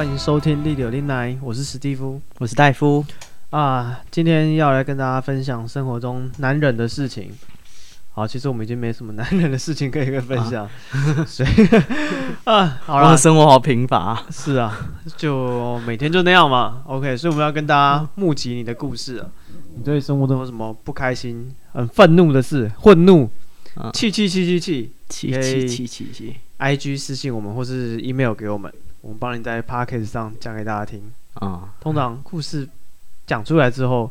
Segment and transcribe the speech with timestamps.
[0.00, 3.04] 欢迎收听《利柳林来》，我是史蒂夫，我是戴夫
[3.50, 4.00] 啊。
[4.10, 7.30] 今天要来跟大家分享生活中难忍的事情。
[8.12, 10.70] 好，其实我们已经没什么难忍的事情可以跟分享，啊
[11.28, 11.50] 所以
[12.50, 14.24] 啊，好了，生活好贫乏。
[14.30, 14.74] 是啊，
[15.18, 16.82] 就每天就那样嘛。
[16.86, 19.26] OK，所以我们要跟大家募集你的故事啊。
[19.76, 22.72] 你对生活中有什么不开心、很愤怒的事？
[22.82, 23.28] 愤怒，
[23.92, 26.36] 气气气气气，气气气气气。
[26.58, 28.72] IG 私信我们，或是 email 给我们。
[29.00, 31.74] 我们帮你在 Podcast 上讲给大家听啊。
[31.80, 32.68] 通常故事
[33.26, 34.10] 讲出来之后，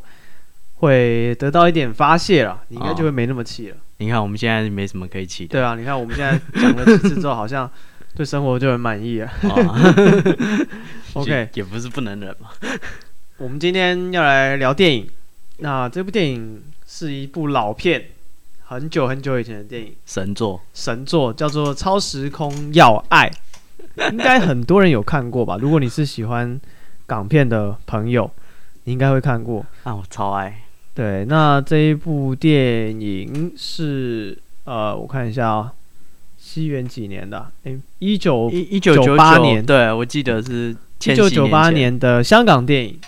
[0.75, 3.77] 会得到一点发泄了，你应该就会没那么气了。
[3.97, 5.49] 你看我们现在没什么可以气的。
[5.51, 7.69] 对啊，你看我们现在讲了几次之后，好像
[8.15, 9.29] 对生活就很满意了。
[11.13, 12.49] OK，也不是不能忍嘛。
[13.37, 15.09] 我们今天要来聊电影，
[15.57, 18.05] 那这部电影是一部老片，
[18.65, 23.29] 很久很久以前的电影，神作，神作叫做《超时空要爱》。
[24.11, 25.57] 应该很多人有看过吧？
[25.59, 26.59] 如果你是喜欢
[27.05, 28.29] 港片的朋友，
[28.85, 29.95] 你应该会看过啊！
[29.95, 30.63] 我超爱。
[30.93, 35.71] 对，那这一部电影是呃，我看一下啊、喔，
[36.37, 37.49] 西元几年的？
[37.63, 39.65] 哎，一九一九九八年。
[39.65, 42.99] 对，我记得是一九九八年的香港电影。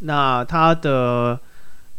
[0.00, 1.38] 那他的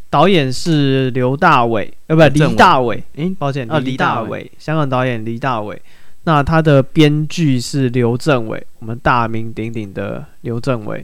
[0.09, 3.03] 导演是刘大伟，呃，不，李大伟。
[3.15, 5.81] 哎，抱歉，啊，李大伟，香港导演李大伟。
[6.29, 11.03] 那他的编剧是刘镇伟，我们大名鼎鼎的刘镇伟。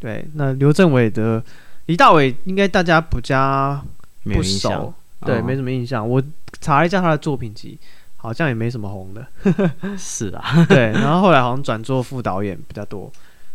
[0.00, 1.44] 对，那刘镇伟的
[1.84, 3.78] 李大伟应该大家不加
[4.22, 6.08] 不熟，对，没什么印象。
[6.08, 6.22] 我
[6.62, 7.78] 查了一下他的作品集，
[8.16, 9.26] 好像也没什么红的。
[9.98, 13.12] 是啊，对，然后后来好像转做副导演比较多。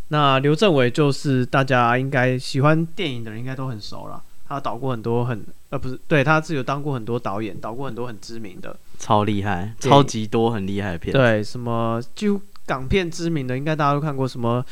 [0.10, 4.22] 那刘镇伟就是大家应该喜欢电影的人应该都很熟了。
[4.48, 11.12] 他导过很多很呃不是，对，他是有当过很多导演，导过很多很知名的，超厉害，超级多很厉害的片。
[11.12, 14.28] 对，什么就港片知名的，应该大家都看过。
[14.28, 14.64] 什么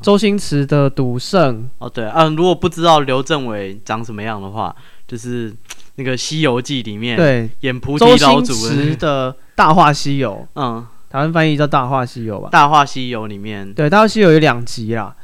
[0.00, 4.74] 周星驰的《赌圣》哦，对，嗯，如果不知道刘镇伟长什么样的话，
[5.06, 5.54] 就是
[5.96, 8.54] 那个《西游记》里面对演菩提老祖
[8.96, 13.72] 的《大话西游》，嗯，台湾翻译叫《大话西游》吧，《大话西游》里面。
[13.74, 15.14] 对《大话西游》有两集啦。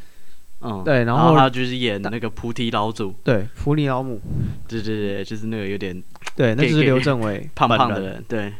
[0.67, 4.19] 嗯，对，然后他就是演那个菩提老祖，对，菩提老母，
[4.67, 6.03] 对对对，就是那个有点，
[6.37, 8.53] 对，那就是刘镇伟， 胖胖的人，对，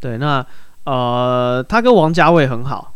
[0.00, 0.44] 对，那
[0.84, 2.94] 呃，他跟王家卫很好，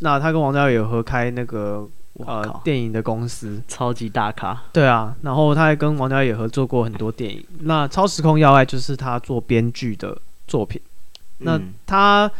[0.00, 1.88] 那他跟王家卫有合开那个
[2.18, 10.80] 呃电影的公司，超级大咖，对啊，然后他还跟王家卫也合作过很多电影，那《超时空要爱》就是他做编剧的作品，
[11.38, 12.30] 那他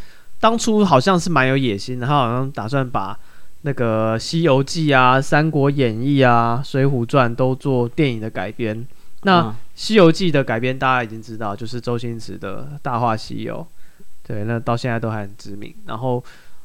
[0.40, 3.18] 当初好像是蛮有野心的，他好像打算把。
[3.66, 8.86] 那个《西游记》啊，《三国演义》啊，《水浒传》都做电影的改编。
[9.24, 9.42] 那
[9.74, 13.66] 《西游记》的改编大家已经知道，就是周星驰的《大话西游》。
[14.26, 15.74] 对，那到现在都还很知名。
[15.86, 16.22] 然后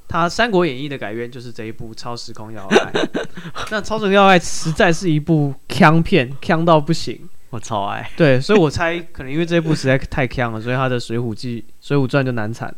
[0.08, 2.92] 他《三国演义》的改编就是这一部《超时空要爱》。
[3.72, 7.28] 那《超时空要爱》实在是一部腔片，腔到不行。
[7.50, 8.08] 我超爱。
[8.16, 12.74] 对，所以我猜可能因为这一部实在太强了，所以他的《水浒记》《水浒传》就难产。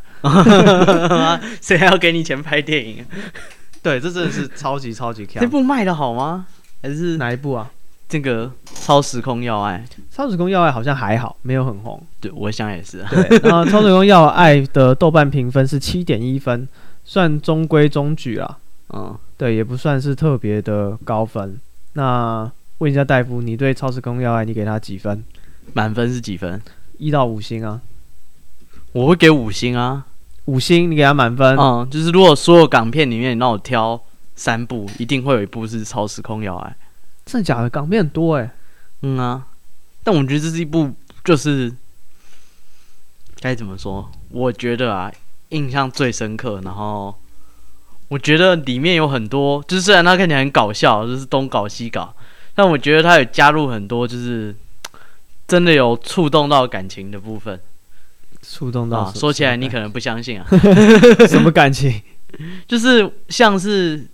[1.61, 3.05] 谁还要给你钱拍电影？
[3.83, 5.41] 对，这真的是超级超级强。
[5.41, 6.45] 这部卖的好吗？
[6.81, 7.69] 还是哪一部啊？
[8.11, 9.81] 这个《超时空要爱》。
[10.15, 12.03] 《超时空要爱》好像还好，没有很红。
[12.19, 13.05] 对，我想也是。
[13.09, 16.67] 对，然后《超时空要爱》的豆瓣评分是七点一分，
[17.05, 18.57] 算中规中矩啊。
[18.89, 21.57] 嗯，对，也不算是特别的高分。
[21.93, 25.23] 那问一下大夫，你对《超时空要爱》你给他几分？
[25.71, 26.61] 满分是几分？
[26.97, 27.79] 一到五星啊。
[28.91, 30.05] 我会给五星啊。
[30.45, 31.57] 五星，你给他满分。
[31.57, 33.97] 嗯，就是如果所有港片里面你让我挑
[34.35, 36.69] 三部，一定会有一部是《超时空要爱》。
[37.31, 37.69] 真的假的？
[37.69, 38.51] 港片很多哎。
[39.03, 39.47] 嗯啊，
[40.03, 40.93] 但我觉得这是一部，
[41.23, 41.73] 就是
[43.39, 44.11] 该怎么说？
[44.29, 45.09] 我觉得啊，
[45.49, 46.59] 印象最深刻。
[46.65, 47.17] 然后
[48.09, 52.13] 我觉得里面有很多，就是虽然它看起来很搞笑，就是东搞西搞，
[52.53, 54.53] 但我觉得它有加入很多，就是
[55.47, 57.57] 真的有触动到感情的部分。
[58.43, 60.45] 触动到、啊，说起来你可能不相信啊，
[61.29, 62.01] 什么感情？
[62.67, 64.05] 就是像是，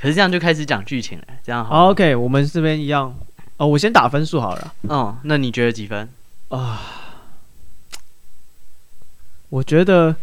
[0.00, 1.90] 可是这样就开始讲剧情了，这样好。
[1.90, 3.14] OK，我们这边一样，
[3.58, 4.74] 哦，我先打分数好了。
[4.88, 6.08] 嗯，那你觉得几分
[6.48, 6.80] 啊？
[9.50, 10.16] 我觉得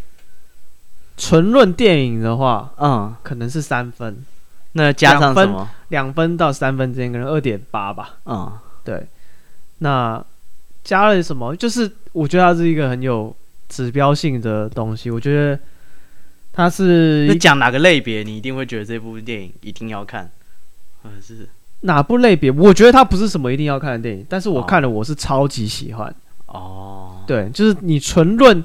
[1.17, 4.25] 纯论电影的话，嗯，可能是三分。
[4.71, 5.69] 那加上什么？
[5.89, 8.17] 两分，分到三分之间，可能二点八吧。
[8.25, 8.51] 嗯，
[8.83, 9.05] 对。
[9.79, 10.23] 那
[10.83, 11.55] 加了什么？
[11.55, 13.35] 就是我觉得它是一个很有。
[13.69, 15.59] 指标性的东西，我觉得
[16.57, 20.27] 它是你讲哪个类别，你一定会觉得这部电影一定要看，
[21.03, 21.47] 或者是
[21.81, 22.49] 哪部类别？
[22.49, 26.13] 我觉得它不是什么一定要看的电影，但是我看了，我是超级喜欢。
[26.47, 28.63] 哦，对，就是你纯论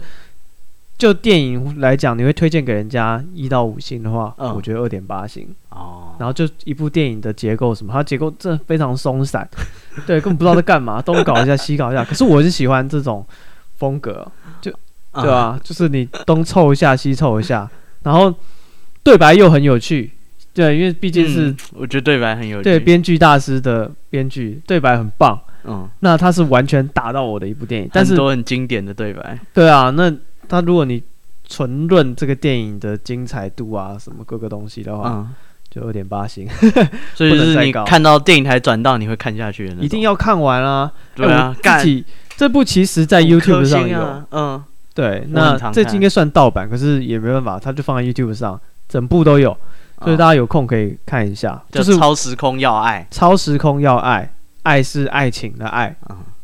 [0.97, 5.47] 就电影来讲，你会推荐给人家一到五星的话，嗯、我觉得二点八星。
[5.69, 9.47] 哦，然后就一部电影的结构什么，它结构真的非常松散，
[10.07, 12.03] 对，根本不知道在干嘛，东搞一下 西搞一下。
[12.03, 13.23] 可是我是喜欢这种
[13.77, 14.27] 风格，
[14.63, 14.73] 就
[15.15, 15.61] 对吧、啊？
[15.63, 17.69] 就是你东凑一下西凑一下，
[18.03, 18.35] 然后
[19.03, 20.11] 对白又很有趣，
[20.55, 30.13] 对，因为毕竟是、嗯、我觉得对白很有趣，对，编剧大师的编剧对白很棒，嗯，那他是完全打到我的一部电影，但是都很经典的对白，对啊，那
[30.49, 31.03] 他如果你
[31.49, 35.09] 纯论这个电影的精彩度啊，什么各个东西的话。
[35.09, 35.35] 嗯。
[35.73, 36.47] 就有点八星，
[37.17, 40.93] 所以就是你看到电影台转到，你会看下去的，一定要看完啊！
[41.15, 42.05] 对啊，自己
[42.37, 44.63] 这部其实在 YouTube 上有，嗯，
[44.95, 49.57] 对，那这应该算盗版，可是也没办法，它就放在 YouTube 上，整部都有，
[50.03, 51.63] 所以大家有空可以看一下。
[51.71, 54.33] 就是超时空要爱，超时空要爱，
[54.65, 55.97] 爱是爱情的爱，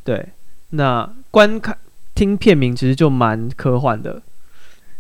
[0.02, 0.26] 对。
[0.70, 1.76] 那观看
[2.14, 4.20] 听片名其实就蛮科幻的，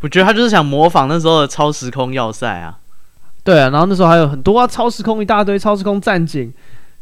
[0.00, 2.78] 我觉得他就是想模仿那时候的超时空要塞啊。
[3.44, 6.52] 对啊，然后那时候还有很多啊，超时空一大堆，超时空战警、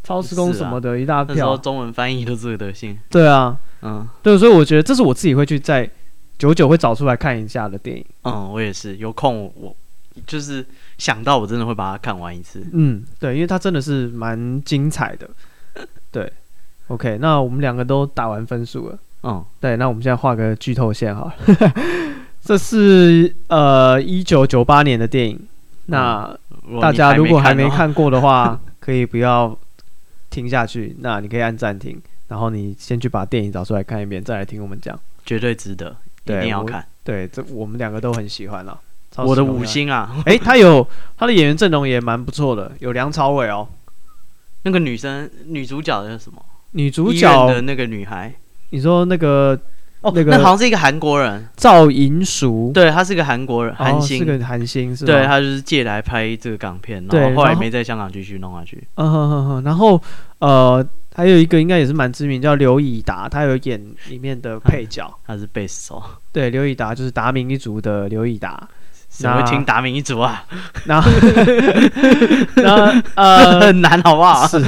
[0.04, 1.34] 超时空什么的一大票。
[1.34, 2.96] 那时候中文翻译都这个德性。
[3.10, 5.88] 对啊，嗯，对，所以我觉得这是我自己会去在
[6.38, 8.04] 久久会找出来看一下的电影。
[8.22, 9.74] 嗯，我也是有空我，
[10.26, 10.64] 就是
[10.98, 12.64] 想到我真的会把它看完一次。
[12.72, 15.28] 嗯，对，因为它真的是蛮精彩的。
[16.10, 16.32] 对
[16.88, 18.98] ，OK，那我们两个都打完分数了。
[19.22, 21.32] 嗯，对，那我们现在画个剧透线哈。
[22.42, 25.38] 这是呃一九九八年的电影。
[25.86, 26.36] 那
[26.80, 29.56] 大家如果还没看过的话， 可以不要
[30.30, 30.96] 听下去。
[31.00, 36.86] 那你可以按暂停，然后你先去把电影找出来看一遍，再来听我们讲，绝对值得，一定要看。
[37.04, 38.78] 对，这我们两个都很喜欢了。
[39.16, 40.14] 我的五星啊！
[40.26, 40.86] 诶，他有
[41.16, 43.66] 他的演员阵容也蛮不错的，有梁朝伟哦。
[44.62, 46.44] 那个女生女主角的什么？
[46.72, 48.34] 女主角的那个女孩，
[48.70, 49.58] 你说那个？
[50.06, 52.70] 哦，那个那好像是一个韩国人，赵银淑。
[52.72, 55.12] 对，他是个韩国人，韩星，是个韩星，是吧？
[55.12, 58.86] 对，他就是借来拍这个港片，然后后来没在香港继续弄下去。
[58.94, 60.00] 嗯哼哼哼，然后
[60.38, 66.00] 呃，还有一个应该也是蛮知名，叫刘以达，他有演里面的配角， 他是贝斯手。
[66.30, 68.68] 对，刘以达就是达明一族的刘以达。
[69.18, 70.44] 谁会听达明一族啊？
[70.84, 71.10] 然后，
[72.62, 74.46] 然后呃，很难，好不好？
[74.46, 74.62] 是，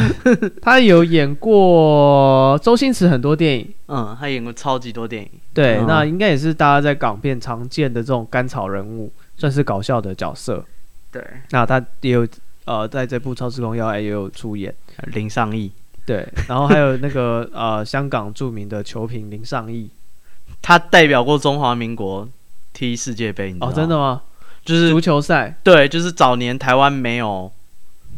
[0.62, 5.28] 他有演过周星驰很多电影，嗯，他演过超级多电影。
[5.52, 10.64] 对，那应该也是大家在港片常见的这种甘草人物，算是搞笑的角色。
[11.12, 12.26] 对，那他也有
[12.64, 14.74] 呃，在这部《超时空要爱》也有出演
[15.12, 15.70] 林尚义。
[16.06, 19.90] 对，然后还有那个 呃，香港著名的球评林尚义，
[20.62, 22.26] 他代表过中华民国
[22.72, 23.72] 踢世界杯，你知道吗？
[23.72, 24.22] 哦，真的吗？
[24.68, 27.50] 就是足球赛，对，就是早年台湾没有，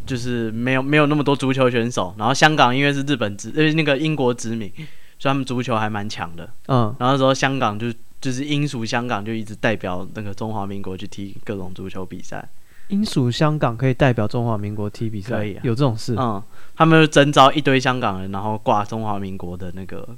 [0.04, 4.68] 就是没有没有那么多足球选手，然后香港因为是日本殖，呃那个英国殖民，
[5.16, 7.86] 所以他们足球还蛮强的，嗯，然后那时候香港就
[8.20, 12.44] 就是英属香港就一直代表那个中华民国去踢各种足球比赛，
[12.88, 16.42] 英属香港可以代表中华民国踢比赛，可以啊，有这种事，嗯，
[16.74, 20.08] 他们就征召一堆香港人，然后挂中华民国的那个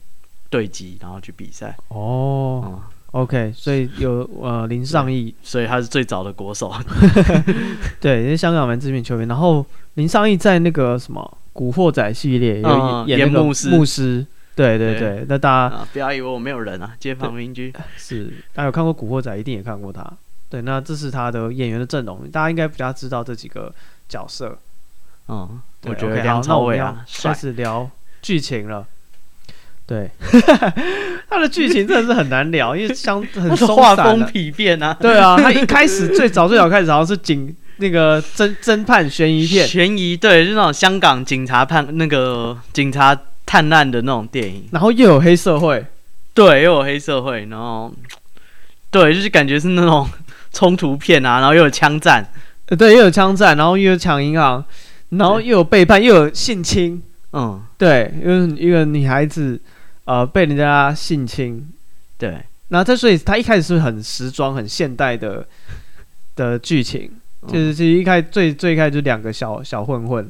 [0.48, 2.62] 队旗，然后去比赛，哦。
[2.64, 2.80] 嗯
[3.12, 6.72] OK，所以有呃林尚义，所以他是最早的国手。
[8.00, 9.28] 对，因为香港蛮知名球员。
[9.28, 9.64] 然后
[9.94, 11.20] 林尚义在那个什么
[11.52, 14.26] 《古惑仔》系列有演那个牧师，牧师。
[14.54, 18.32] 对对对，那大家不要以为我没有人啊，街坊邻居是。
[18.52, 20.10] 大家有看过《古惑仔》，一定也看过他。
[20.48, 23.72] 对，那这是他的演员的阵容，大家应该比较知道这几个
[24.08, 24.58] 角色。
[25.28, 27.90] 嗯，我觉得梁朝伟啊，开始聊
[28.20, 28.86] 剧情了。
[29.84, 30.08] 对，
[31.28, 34.96] 他的剧情真的是很难聊， 因为相很画风丕变啊。
[35.00, 45.84] 对啊，他一开始最早最早开始好像是警那个侦侦探悬疑片，悬疑对，就那种香港警察判那个警察探案的那种电影，然后又有黑社会，
[46.32, 47.92] 对，又有黑社会，然后
[48.90, 50.08] 对，就是感觉是那种
[50.52, 52.24] 冲突片啊，然后又有枪战，
[52.78, 54.64] 对，又有枪战，然后又有抢银行，
[55.10, 59.60] 然后又有背叛，又有性侵，嗯，对，因为一个女孩子。
[60.04, 61.64] 呃，被人家性侵，
[62.18, 62.30] 对，
[62.68, 65.46] 然后他所以他一开始是很时装、很现代的
[66.34, 67.08] 的剧情，
[67.42, 70.28] 嗯、就是其实一开最最开始就两个小小混混，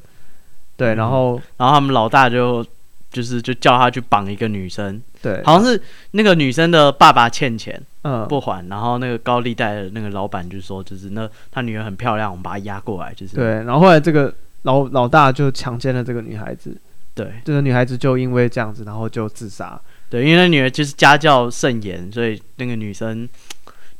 [0.76, 2.62] 对，嗯、然后然后他们老大就
[3.10, 13.36] 就是就叫他去绑一个女生，对，好像是那个女生的爸爸欠钱，嗯，不还，然后那个高利贷的那个老板就说，就是那他女儿很漂亮，我们把她押过来，就是。
[13.36, 16.76] 对，然后后来这个老老大就强奸了这个女孩子。
[17.14, 19.80] 对，这个女孩子就因为这样子，然后就自杀。
[20.08, 23.28] 对，因为那女儿就是家教甚严，所以那个女生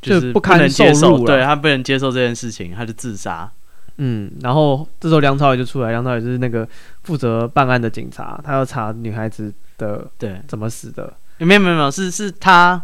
[0.00, 3.50] 就是不堪接受，对她不能接受这件事情，她就自杀。
[3.98, 6.66] 嗯，然后这时候梁朝伟就出来，梁朝伟就是那个
[7.02, 11.12] 负责办案的警察，他要查女孩子的对怎么死的。
[11.38, 12.82] 没有没有没有，是是他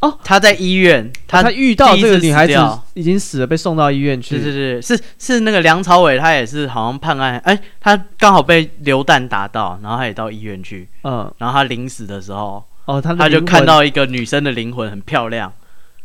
[0.00, 2.54] 哦，他在医院，他他遇到这个女孩子
[2.94, 4.36] 已经死了，被送到医院去。
[4.36, 10.88] 对对对，是是那个梁朝伟，他也是好像判案，哎，他刚好被流弹打到，然后他也到医院去。
[11.04, 15.52] 嗯，然后他临死的时候，哦，他他就看到一个女生的灵魂很漂亮，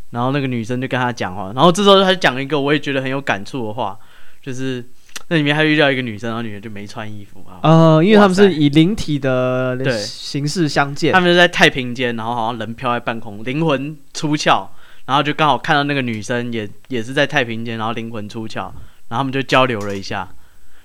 [0.09, 3.97] 然后那个女生就跟他讲话，然后这时候他讲一个我也觉得很有感触的话，
[4.41, 4.85] 就是。
[5.27, 7.57] 那里面还遇到一个女生，然后女人就没穿衣服啊。
[7.63, 14.67] 呃，因为他们是以灵体的形式相见，他们就在太平间，然后好像人飘在半空，灵魂出窍，
[15.05, 18.71] 然后就刚好看到那个女生也也是在太平间，然后灵魂出窍，
[19.07, 20.29] 然后他们就交流了一下，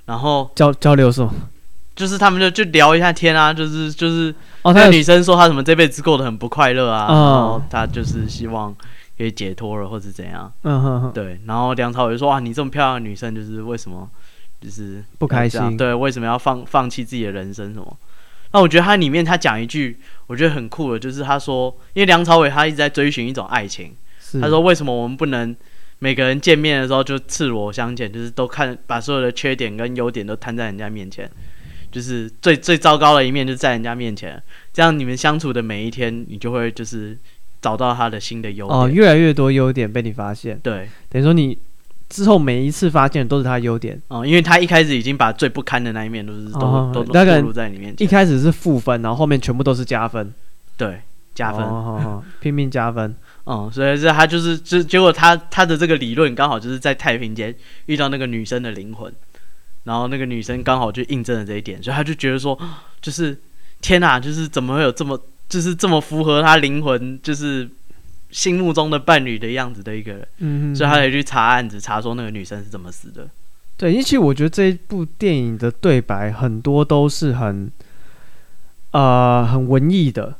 [0.06, 1.30] 然后交交流什么？
[1.94, 8.74] 就是他们就就聊一下天啊，就是就是哦，那个女生说她什么这辈子过得很不快乐啊，哦、然后她就是希望。
[9.18, 10.50] 可以解脱了，或者怎样？
[10.62, 11.38] 嗯哼哼，对。
[11.44, 14.08] 然后梁朝伟就说：“哇，你这么漂亮的女生，就是为什么，
[14.60, 15.76] 就是不开心？
[15.76, 17.72] 对，为什么要放放弃自己的人生？
[17.72, 17.96] 什么？
[18.52, 23.94] 那我觉得他里面他讲一句，我觉得很酷的，就是他说，因为梁朝伟他一直在追寻一种爱情。
[24.40, 25.54] 他说，为什么我们不能
[25.98, 31.30] 每个人见面的时候就赤裸相见，就是都看把所有的缺点跟优点都摊在人家面前，
[31.90, 37.18] 就是最最糟糕的一面就在人家面前，这样你们相处的每一天，你就会就是。”
[37.62, 40.58] 找到他的新的优点哦，越来越多优点被你发现。
[40.62, 41.58] 对，等于说你
[42.10, 47.94] 之后每一次发现都是他的优点哦，因为他一开始已经把最不堪的那一面都是都、哦、都暴露在里面。
[47.98, 50.34] 一开始是负分，然后后面全部都是加分。
[50.76, 51.00] 对，
[51.34, 51.64] 加分，
[52.40, 53.14] 拼命加分。
[53.46, 57.54] 嗯， 所以是他就是，就结果他他的这个理论刚好就是在太平间
[57.86, 59.10] 遇到那个女生的灵魂，
[59.84, 62.58] 然后那个女生刚好就印证了这一点，所以他就觉得说，
[63.00, 63.38] 就是
[63.80, 65.18] 天哪，就是怎么会有这么。
[65.50, 67.68] 就是这么符合他灵魂，就是
[68.30, 73.28] 心目中的伴侣的样子的一个人，所以他得去查案子，查说那个女生是怎么死的。
[73.76, 77.70] 对，因为其实我觉得这一部电影的对白很多都是很，
[78.92, 80.34] 呃，很文艺的。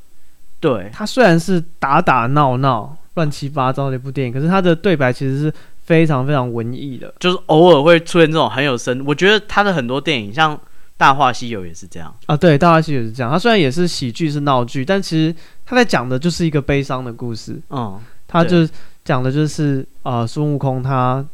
[0.61, 5.53] 对，他虽然是打打闹闹、乱七八糟的一部电影，可是他的对白其实是
[5.85, 9.05] 非常非常文艺的，就是偶尔会出现这种很有深。
[9.07, 10.57] 我觉得他的很多电影像。
[11.01, 13.33] 《大话西游》也是这样啊，对，《大话西游》是这样。
[13.33, 17.59] 它虽然也是喜剧，是闹剧，但其实他在讲的就是一个悲伤的故事。
[17.71, 18.69] 嗯，他就
[19.03, 21.25] 讲的就是啊，孙悟空他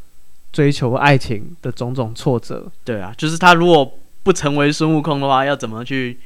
[0.53, 2.71] 追求爱情的种种挫折。
[2.85, 3.93] 对啊，就是他如果
[4.23, 6.17] 不成为孙悟空的话，要怎么去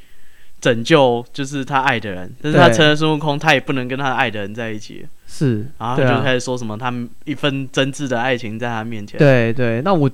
[0.61, 2.31] 拯救就是他爱的人？
[2.43, 5.07] 但是他成了孙悟空，他也不能跟他爱的人在一起。
[5.27, 9.17] 是，然后他就开始说什么，他们一份真挚的爱情在他面前。
[9.19, 10.11] 对对，那我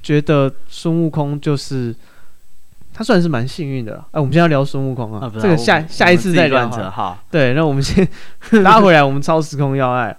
[0.00, 1.92] 觉得孙悟空就是。
[3.00, 4.06] 他算是蛮幸运的了。
[4.10, 7.18] 哎，我们现在要聊孙悟空啊，啊这个下下一次再聊哈。
[7.30, 8.06] 对，那我们先
[8.62, 10.14] 拉回来，我们超时空要爱。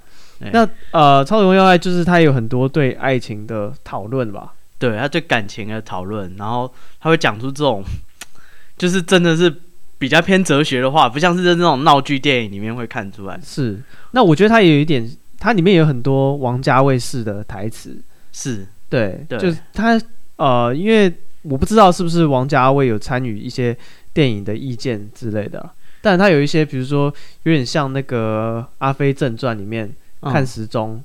[0.52, 4.54] 那呃，超时空要爱就是他有很多对爱情的讨论吧？
[4.80, 7.84] 对，他对感情的讨论，然后他会讲出这种，
[8.80, 9.56] 就是真的是
[10.00, 13.40] 比较偏哲学的话，不像是在那种闹剧电影里面会看出来。
[13.44, 13.80] 是，
[14.14, 15.08] 那我觉得他也有一点，
[15.38, 17.96] 他里面有很多王家卫式的台词。
[18.32, 20.02] 是，对，对就是他
[20.38, 21.14] 呃，因为。
[21.44, 23.76] 我不知道是不是王家卫有参与一些
[24.14, 25.70] 电影的意见之类的，
[26.02, 31.04] 但他有一些，比如说有点像那个《阿飞正传》里面看时钟。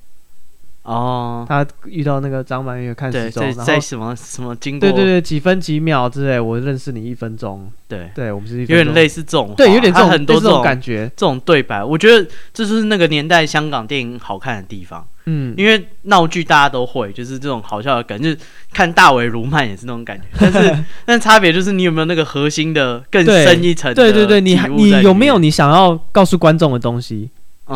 [0.86, 4.88] 哦，他遇到那个张曼玉看时钟，在什么什么经过？
[4.88, 7.70] 对对对，几分几秒之类，我认识你一分钟。
[7.88, 15.06] 对对，我们是一有点类似这种，对，有点这种很多这种感觉，这种对白，我觉得这就是那个年代香港电影好看的地方。
[15.28, 18.38] 嗯，因为闹剧大家都会，就是这种好笑的梗，就是
[18.72, 23.92] 看大尾鲈鳗也是那种感觉， 但是但差别就是你有没有那个核心的更深一层？
[23.94, 27.28] 对对对，你你有没有你想要告诉观众的东西？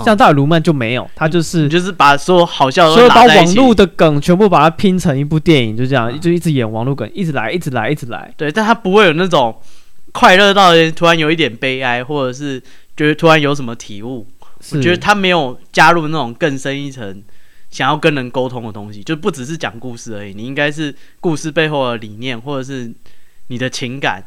[0.05, 8.33] 像大尾鲈鳗就没有，他就是就是把所有好笑的，所有把网络的梗全部把它拼成一部电影，就这样就一直演网络梗，一直来，一直来，一直来。
[8.37, 9.61] 对，但他不会有那种
[10.13, 12.63] 快乐到突然有一点悲哀，或者是
[12.97, 14.27] 觉得突然有什么体悟。
[14.73, 17.23] 我觉得他没有加入那种更深一层
[17.71, 20.35] 想要跟人沟通的东西，就不只是讲故事而已。
[20.35, 22.93] 你应该是故事背后的理念，或者是
[23.49, 24.23] 你的情感。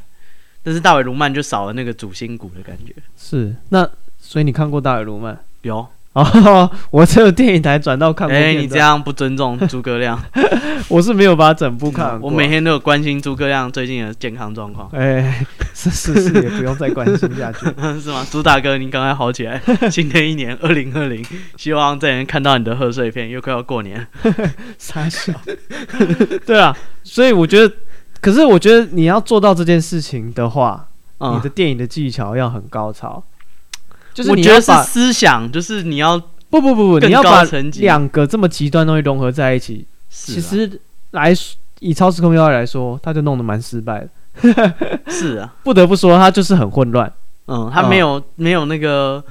[0.64, 2.96] 但是大尾卢曼就少了那个主心骨的感觉。
[3.16, 5.38] 是，那所以你看过大尾鲈鳗？
[5.64, 8.38] 有 哦，我只有电影台转到看过。
[8.38, 10.22] 哎，你这样不尊重诸葛亮，
[10.88, 12.22] 我是没有把整部看。
[12.22, 14.88] 我每天都有关心诸葛亮最近的健康状况。
[14.94, 15.44] 哎，
[15.74, 17.66] 是是是，也不用再关心下去，
[18.00, 18.24] 是吗？
[18.30, 19.60] 朱大哥，您赶快好起来！
[19.90, 21.26] 新的一年二零二零，
[21.58, 24.06] 希望再能看到你的贺岁片，又快要过年。
[24.78, 25.34] 傻笑。
[26.46, 27.74] 对啊，所以我觉得，
[28.22, 30.90] 可是我觉得你要做到这件事情的话，
[31.20, 33.24] 你的电影的技巧要很高超。
[34.14, 36.18] 就是你要把我觉得是思想，就是你要
[36.50, 37.44] 不不不不，你要把
[37.76, 39.86] 两个这么极端东西融合在一起。
[40.10, 40.80] 其实
[41.12, 41.34] 来
[41.80, 44.10] 以超时空要爱来说，他就弄得蛮失败的。
[45.10, 47.12] 是啊， 不得不说，他就是很混乱。
[47.48, 49.24] 嗯，他没有没有那个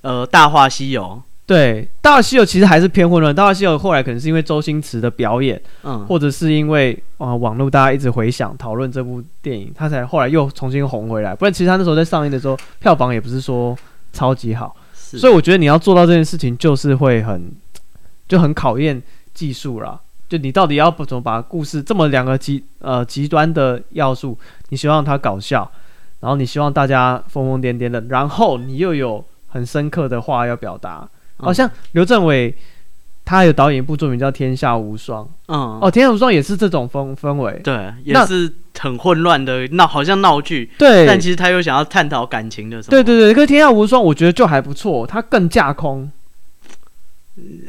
[0.00, 1.02] 呃《大话西游》
[1.46, 11.34] 对，《大话西游》其实还是偏混乱，《大话西游》后来可能是因为周星驰的表演，嗯，或者是因为啊、呃、网络大家一直回想讨论这部电影，他才后来又重新红回来。
[11.34, 13.76] 不然其实他那时候在上映的时候，票房也不是说
[14.12, 14.76] 超级好。
[14.94, 17.52] 所以我觉得你要做到这件事情，就是会很
[18.28, 19.02] 就很考验
[19.34, 19.98] 技术啦。
[20.28, 24.38] 就你到底要怎么把故事这么两个极呃极端的要素，
[24.68, 25.68] 你希望它搞笑，
[26.20, 30.98] 然后你希望大家疯疯癫癫的，然后你又有很深刻的话要表达。
[31.36, 32.54] 好、嗯哦、像刘政伟，
[33.30, 35.24] 他有导演一部作品叫《天下无双》。
[35.46, 40.68] 嗯，哦，《天下无双》也是这种氛氛围，对，也是很混乱的闹，好像闹剧。
[40.76, 42.90] 对，但其实他又想要探讨感情的什么。
[42.90, 46.10] 对对对，可是《天下无双》我觉得就还不错，它更架空。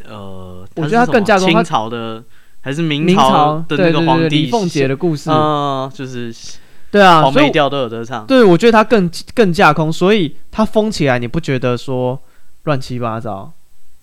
[0.10, 1.48] 呃，我觉得它更架空。
[1.48, 2.24] 清朝的
[2.62, 5.30] 还是明朝的那个皇帝李凤杰的故事？
[5.30, 6.34] 嗯，就是
[6.90, 8.26] 对啊，黄梅调都有得唱。
[8.26, 12.20] 对，我觉得它更更架空，所以它疯起来，你不觉得说
[12.64, 13.54] 乱七八糟？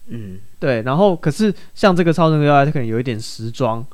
[0.06, 3.84] 嗯，对，然后可是像这个超神要爱，它可能有一点时装，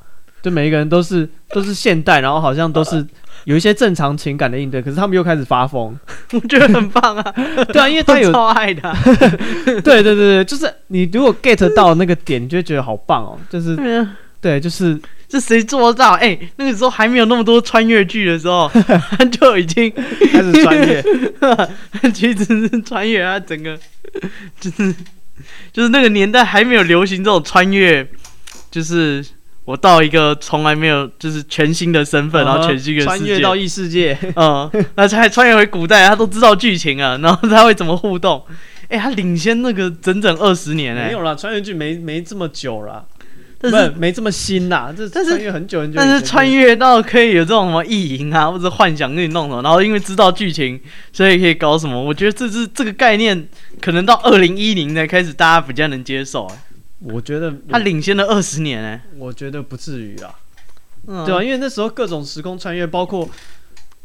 [0.43, 3.07] 就每一个人都是都是现代，然后好像都是
[3.45, 5.95] 有一些正常情感的应对，可是他们又开始发疯，
[6.33, 7.35] 我觉得很棒啊，
[7.69, 8.95] 对啊，因为他有超爱的，
[9.67, 13.77] 对对对对，就是你如果 get 到那个点，你就会觉得好棒哦，就是
[14.41, 16.13] 对，就是这谁做得到？
[16.13, 18.71] 哎、欸，那个时候还没有那么多穿越剧的时候，
[19.11, 19.91] 他就已经
[20.33, 21.05] 开始穿越，
[22.15, 23.79] 其实是穿越啊，整个
[24.59, 24.95] 就是。
[25.73, 28.07] 就是那个年代还没有流行这种穿越，
[28.71, 29.25] 就是
[29.65, 38.45] 我到一个从来没有就是全新的身份，uh 然后全新的穿越到异世界， 嗯，那才穿越回古代，他都知道剧情啊，然后他会怎么互动？
[38.89, 43.03] 哎、欸，他领先那个整整二十年哎、欸，没有啦，穿越剧没没这么久啦。
[43.71, 50.81] 但是没这么新啦，这但是穿越很久很久，但是穿越到可以有这种什么意淫啊，或者幻想给你弄什么，然后因为知道剧情，
[51.13, 52.03] 所以可以搞什么？
[52.03, 53.49] 我觉得这是这个概念，
[53.81, 56.51] 可能到二零一零年开始大家比较能接受。
[57.01, 60.35] 我觉得他领先了二十年哎，我觉得不至于啊，
[61.07, 63.29] 嗯、对啊，因为那时候各种时空穿越，包括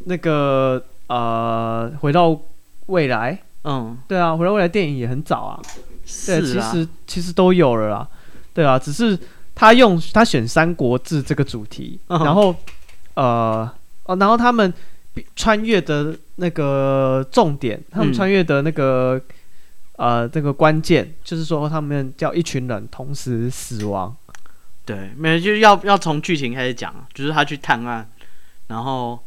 [0.06, 2.40] 那个呃回到
[2.88, 5.60] 未来，嗯，对啊，回到未来电影也很早啊，
[6.26, 8.08] 对，其实其实都有了啦，
[8.54, 9.18] 对啊，只是。
[9.60, 12.24] 他用他选《三国志》这个主题，uh.
[12.24, 12.56] 然后，
[13.16, 13.70] 呃，
[14.06, 14.74] 哦，然后他们
[15.36, 19.22] 穿越的那个重点，他们穿越的那个，
[19.98, 24.16] 嗯、呃，这个关键就是说，他们叫一群人同时死亡。
[24.86, 28.10] 对，没有，就是要要从剧情开始讲，就是他去探案，
[28.68, 29.20] 然后。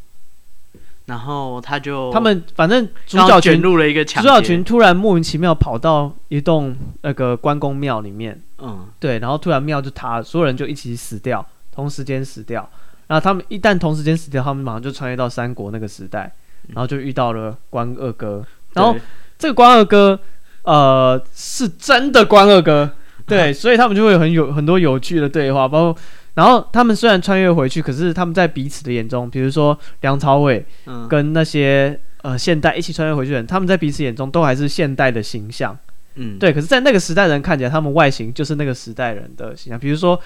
[1.05, 12.69] 然后他就他们反正主角群卷入了一个墙，主角群突然莫名其妙跑到一栋那个关公庙里面，嗯，对，然后突然庙就塌，所有人就一起死掉，同时间死掉。
[13.07, 16.31] 然后他们一旦同时间死掉，他们马上就穿越到三国那个时代，
[16.69, 18.41] 然后就遇到了关二哥。
[18.73, 18.95] 然后
[19.37, 20.17] 这个关二哥，
[20.63, 22.89] 呃，是真的关二哥，
[23.27, 26.01] 对， 所以他们就会有很有很多有趣的对话，包括。
[26.35, 30.65] 然后他们虽然穿越回去，可是他们在彼此的眼中，比如说梁朝伟
[31.07, 35.77] 跟那些、嗯、呃现代一起穿越回去的人，他们在彼此眼中都还是现代的形象。
[36.15, 36.51] 嗯，对。
[36.51, 39.79] 可是，在那个时代人看起来，他们外形就是那个时代人的形象。
[39.79, 40.19] 比如说，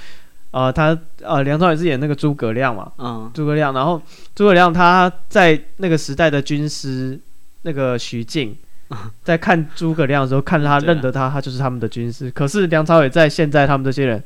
[0.51, 3.73] 呃，他呃梁朝伟是演那个诸葛亮嘛，嗯，诸葛亮。
[3.73, 4.01] 然后
[4.33, 7.19] 诸葛亮他在那个时代的军师
[7.63, 8.55] 那个徐静，
[9.23, 12.31] 在看诸葛亮的时候，看着他认得他，他就是他们的军师。
[12.31, 14.23] 可是梁朝伟在现在他们这些人。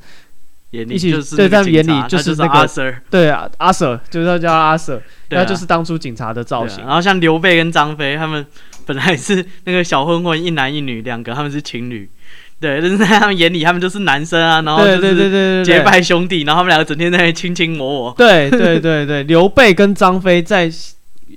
[0.71, 6.85] 一起对，在眼里就是那个阿 Sir，对啊，阿 Sir 就是他叫阿 Sir，他就是当初警察的造型。
[6.85, 8.45] 然后像刘备跟张飞，他们
[8.85, 12.09] 本来是那个小混混，一男一女两个，他们是情侣，
[12.61, 18.15] 对，但是在他们眼里，他们就是男生啊，然后就是结拜兄弟，然后他们两个整天在那卿卿我我。
[18.17, 20.71] 对对对对，刘备跟张飞在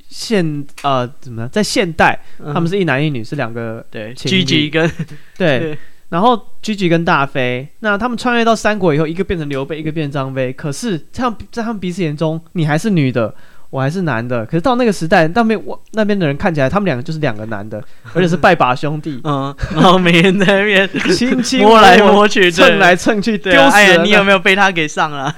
[0.08, 2.16] 现呃怎么样，在现代
[2.52, 4.88] 他们是一男一女，是两个对，狙击跟
[5.36, 5.76] 对。
[6.10, 10.52] 然后狙击跟大飞，那他们穿越到三国以后，一个变成刘备，一个变成张飞。
[10.52, 13.34] 可是这样在他们彼此眼中，你还是女的，
[13.70, 14.46] 我还是男的。
[14.46, 17.82] 可是到那个时代，那边我那边的人看起来，他们两个就是两个男的，
[18.14, 19.20] 而且是拜把兄弟。
[19.24, 23.58] 嗯，然后每天在那边亲亲摸来摸去，蹭来蹭去， 丢死。
[23.58, 25.34] 哎呀， 你有没有被他给上了？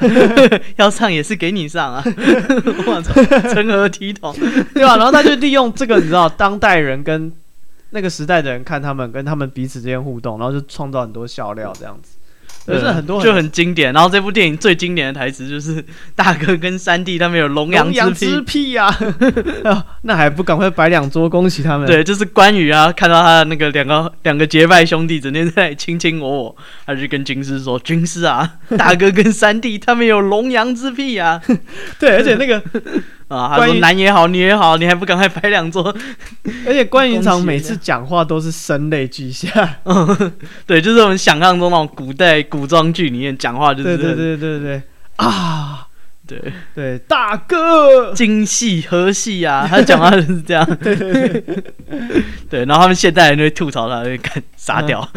[0.76, 2.04] 要上也是给你上啊！
[2.86, 3.14] 我操，
[3.54, 4.34] 成何体统？
[4.74, 4.96] 对吧？
[4.96, 7.32] 然后他就利用这个，你知道，当代人跟。
[7.90, 12.16] 那个时代的人看他们跟他们彼此之间互动，然后就创造很多笑料，这样子，
[12.66, 13.92] 就是很多很就很经典。
[13.92, 15.84] 然后这部电影最经典的台词就是
[16.16, 18.92] 大哥跟三弟他们有龙阳之癖呀，
[20.02, 21.86] 那还不赶快摆两桌恭喜他们？
[21.86, 31.40] 对，就是关羽啊，看到他的那个两个两个结拜兄弟整天在卿卿我我，他就跟军师说：“军师啊，大哥跟三弟他们有龙阳之癖啊。”
[32.00, 32.60] 对，而且那个
[33.28, 35.94] 啊，他说男也好，女也好，你还不赶快摆两桌？
[36.66, 39.50] 而且关云长 每次讲话都是声泪俱下，
[39.84, 40.32] 嗯，
[40.66, 44.82] 对，就是我们想象中那种古代古装剧里面讲话，就是对对对对对
[45.16, 45.85] 啊。
[46.26, 50.66] 对对，大哥，京戏和戏啊，他讲话就是这样。
[50.82, 51.64] 对对对，
[52.50, 55.08] 对，然后他们现代人就会吐槽他，就看傻屌，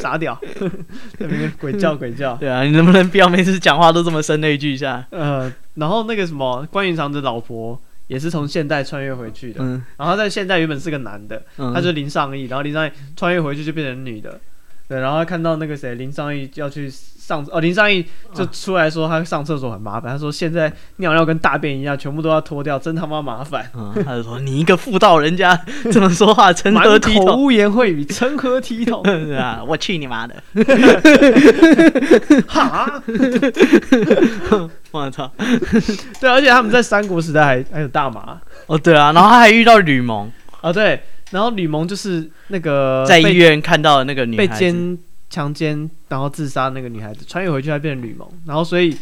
[0.00, 0.40] 傻屌，
[1.18, 2.34] 那边鬼叫 鬼叫。
[2.36, 5.06] 对啊，你能不能不要每次讲话都这么声泪俱下？
[5.10, 14.40] 呃，然后那个什么关云长的老婆也是从现代穿越回去的，嗯，然后他在现代原本是个男的，嗯、他就林尚义，然后林尚义穿越回去就变成女的。
[14.88, 16.90] 对，然后他看到那个谁林尚义要去
[17.30, 23.70] 上哦，林尚义就出来说他上厕所很麻烦，他说现在尿尿跟大便一样，全部都要脱掉，真他妈麻烦。
[23.74, 25.58] 嗯，他就说你一个妇道人家
[25.92, 27.40] 这么说话，成何体统？
[27.40, 29.04] 污言秽语，成何体统？
[29.06, 30.34] 是啊，我去你妈的！
[32.48, 33.00] 哈！
[34.90, 35.32] 我操！
[36.20, 41.00] 对，而且他们在三国时代还还有大麻哦，对啊，然后他还遇到吕蒙啊，对。
[41.30, 44.98] 然后吕蒙就是那个在医院看到的那个女孩被奸
[45.30, 48.94] 强奸，然后自杀那个女孩子，穿越回去她变成吕蒙，然后所以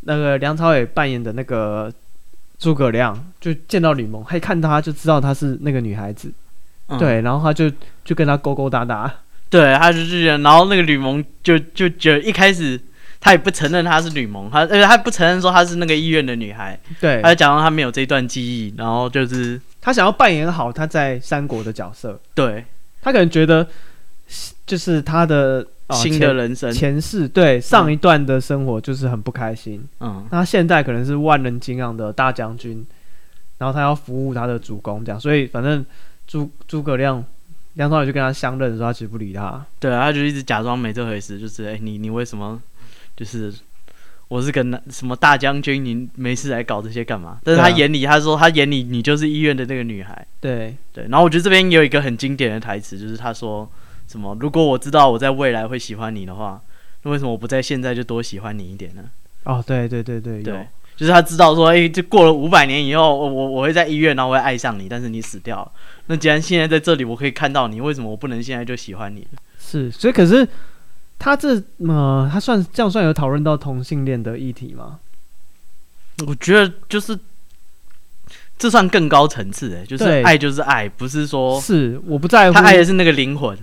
[0.00, 1.92] 那个梁朝伟扮演的那个
[2.58, 6.32] 诸葛亮就见到吕蒙，他一看他就知道她是那个女孩子，
[6.88, 7.70] 嗯、对，然后他就
[8.04, 9.12] 就跟他勾勾搭搭，
[9.48, 12.80] 对，他就这样，然后那个吕蒙就就觉得一开始
[13.20, 19.60] 他也不承认他是吕蒙，他而且他不承认说他是那个医院的女孩，对，他就讲到他没有这一段记忆，然后就是。
[19.84, 22.64] 他想要扮演好他在三国的角色，对，
[23.02, 23.68] 他可能觉得
[24.64, 32.86] 就是他的、哦、新的人生前世，对上一段的生活就是很不开心，嗯，那他现在可能是万人敬仰的大将军，
[33.58, 35.84] 然后他要服务他的主公，这样，所以反正
[36.26, 37.24] 诸诸葛亮
[37.74, 42.60] 梁朝伟就跟他相认的时候，他其实不理他，对啊，他就一直假装没这回事，就是哎、欸，你你为什么
[43.16, 43.52] 就是。
[44.28, 47.38] 我是个男什么大将军，你没事来搞这些干嘛？
[47.44, 50.26] 但是他眼里，他说他眼里你就是医院的那个女孩。
[50.40, 53.70] 对对，然后我觉得这边有一个很经典的台词，就是他说
[54.08, 56.60] 什么：如果我知道我在未来会喜欢你的话，
[57.02, 59.02] 那为什么我不在现在就多喜欢你一点呢？
[59.44, 65.72] 哦，对对对对对，就是他知道说，哎，就过了五百年以后，我我我会在医院，然后我会爱上你，但是你死掉了。
[66.06, 69.26] 那既然现在在这里，我可以看到你，为什么我不能现在就喜欢你？
[69.58, 70.46] 是，所以可是。
[71.16, 74.98] 他这么，他算这样算有讨论到同性恋的议题吗？
[76.26, 77.18] 我觉得就是
[78.58, 83.56] 这算更高层次哎，就是爱就是爱，不是说是我不在乎，他爱的是那个灵魂。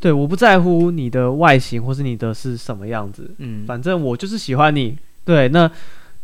[0.00, 4.98] 对，我不在乎你的外形或是你的是什么样子，嗯，反正我就是喜欢你。
[5.24, 5.70] 对，那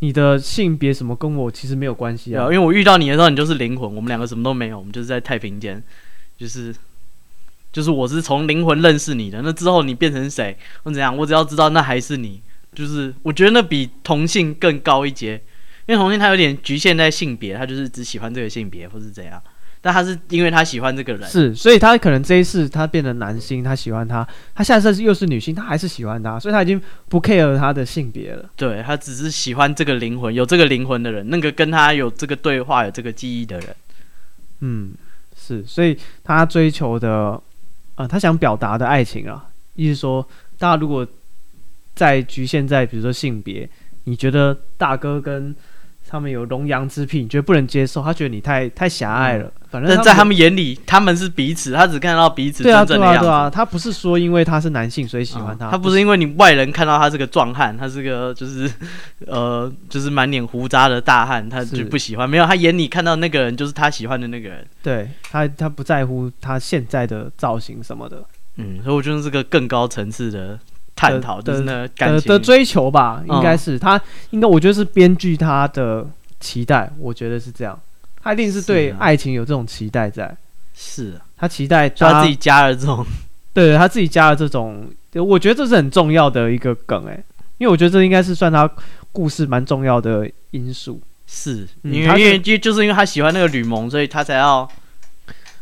[0.01, 5.81] 你的性别什么跟我其实没有关系啊，因为我遇到你的时候，你就是灵魂，我们两个什么都没有，我们就是在太平间，
[6.37, 6.75] 就是。
[7.73, 12.41] 就是我是从灵魂认识你的，那之后你变成谁或怎样，我只要知道那还是你。
[12.73, 15.35] 就是我觉得那比同性更高一阶，
[15.85, 19.43] 因为同性他有点局限在性别，他就是只喜欢这个性别或是怎样。
[19.87, 28.51] 但他是因为他喜欢这个人，是，所以他可能这一次他变成男性，他喜欢他，他下次又是女性，他还是喜欢他，所以他已经不 care 他的性别了。
[28.57, 33.77] 对，他只是喜欢这个灵魂，有这个灵魂的人，那个跟他有这个对话、有这个记忆的人。
[34.59, 34.91] 嗯，
[35.41, 37.41] 是，所以他追求的。
[37.95, 41.07] 啊、呃，他想表达的爱情啊，意思说，大家如果
[41.95, 43.67] 在局限在比如说性别，
[44.05, 45.57] 你觉得大哥跟
[46.09, 49.45] 他们有龙阳之癖，你觉得不能接受，他觉得你太太狭隘了。
[49.45, 53.19] 嗯、反正在他们眼里，他们是彼此，他只看到彼此真正的样子。
[53.19, 58.71] 对啊，对啊，对啊，他不是说因为他是男性所以喜欢他，嗯、他不是因为你外人看到他是个壮汉，他是个 就是
[59.27, 62.29] 呃就是满脸胡渣的大汉，他就不喜欢。
[62.29, 64.67] 没有，他眼里看到那个人就是他喜欢的那个人。
[64.83, 68.25] 对他，他不在乎他现在的造型什么的。
[68.57, 70.59] 嗯，所以我觉得这个更高层次的。
[70.97, 76.07] 探讨的的的，的追求吧，应该是、嗯、他应该，我觉得是编剧他的
[76.41, 77.79] 期待，我觉得是这样，
[78.23, 80.35] 他一定是对爱情有这种期待在，
[80.75, 83.05] 是、啊、他期待他，他自己加了这种，
[83.53, 87.23] 对他自己加了这种，我觉得这是很重要的一个梗哎，
[87.59, 88.69] 因为我觉得这应该是算他
[89.13, 94.67] 故事蛮重要的因素，是因为因为就就是因为他喜欢那个吕蒙，所以他才要，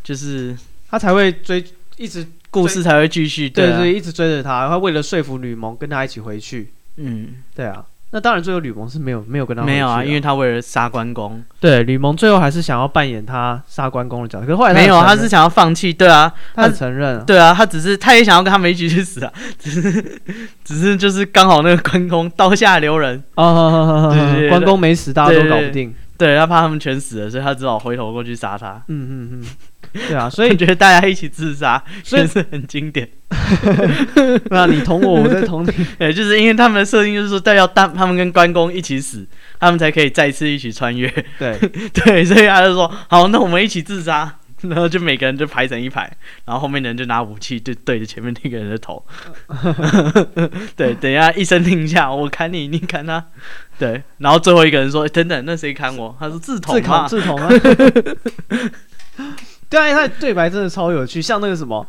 [0.05, 0.57] 就是
[0.89, 1.65] 他才会追
[1.97, 2.25] 一直。
[2.55, 6.73] 故事才会继续，对对，对，一直追着他，他为了说服吕蒙跟他一起回去。
[6.99, 11.43] 嗯，对啊，那当然最后吕蒙是没有没有跟他没有啊，因为他为了杀关公。
[11.59, 15.93] 对，吕蒙最后还是想要扮演他杀关公的角色，可是后来没有，他是想要放弃。
[15.93, 17.25] 对啊，他承认。
[17.25, 20.21] 对啊，他只是他也想要跟他们一起去死啊， 只是
[20.63, 24.09] 只是就是刚好那个关公刀下留人 啊，
[24.49, 25.93] 关公没死，大家都搞不定。
[26.25, 28.83] 对，他怕他们全死了，所以他只好回头过去杀他。
[28.89, 33.07] 嗯嗯嗯，对啊，所以 觉得大家一起自杀，所以是很经典。
[34.49, 35.71] 那你捅我，我再捅你。
[35.99, 39.27] 对，就是因为他们的设定就是说，但要当他们跟关公一起死，
[39.61, 41.07] 他们才可以再次一起穿越。
[41.39, 41.59] 对
[41.93, 44.35] 对，所以他就说，好，那我们一起自杀。
[44.63, 46.11] 然后就每个人就排成一排，
[46.45, 49.05] 然后后面的人就拿武器就对着前面那个人的头。
[50.77, 53.25] 对，等一下一声令下，我砍你，你砍他。
[53.79, 57.49] 对，然后最后一个人说：“欸、等等，那谁砍我？”他说：“自捅嘛，自捅啊。
[59.69, 61.87] ”对啊，他的对白真的超有趣，像那个什么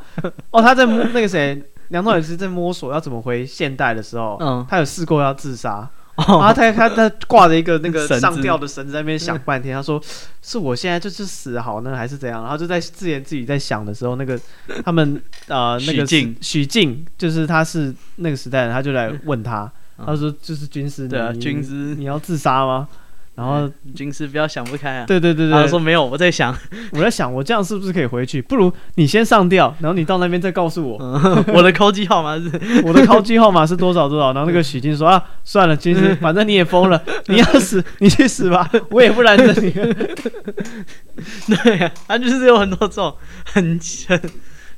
[0.52, 5.88] 哦，他在摸那个谁，梁朝伟是在摸索要怎么回现代的时候，嗯，他有试过要自杀。
[6.28, 10.02] 然后他他他挂着一个那个上吊的绳子在那边想半天，他说
[10.42, 14.40] ：“是我现在就是死好呢，还是怎样？”然后就在自言自语在想的时候，那个
[14.86, 16.06] 他们呃那个
[16.40, 19.70] 许静就是他是那个时代的，他就来问他，
[20.06, 22.88] 他说：“就是军师，对啊，军师，你要自杀吗？”
[23.36, 25.06] 然后军师不要想不开啊！
[25.06, 26.58] 对对对对，他说没有，我在想，
[26.94, 28.42] 我在想，我这样是不是可以回去？
[28.42, 30.98] 不如你先上吊，然后你到那边再告诉我，
[31.54, 32.50] 我的扣机号码是，
[32.86, 34.32] 我的扣机号码是多少多少？
[34.32, 39.70] 然后那个许静说啊，算了，军师， 反正你也疯了，你要死你去死吧，我也不拦着你。
[39.72, 44.22] 对啊，他就是有很多这种很很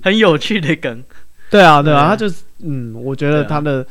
[0.02, 1.04] 很有趣的梗。
[1.52, 3.86] 对啊，对啊，他就是嗯，我觉得他的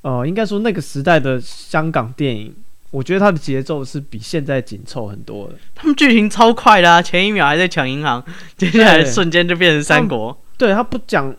[0.00, 2.54] 呃，应该说那个时代的香港电影。
[2.94, 5.54] 我觉得他的节奏是比现在紧凑很多的。
[5.74, 8.24] 他们剧情超快的啊，前一秒还在抢银行，
[8.56, 10.40] 接下来瞬间就变成三国。
[10.56, 11.34] 对，他不讲